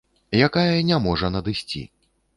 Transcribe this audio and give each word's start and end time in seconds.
Якая 0.47 0.79
не 0.89 0.97
можа 1.05 1.31
надысці. 1.37 1.87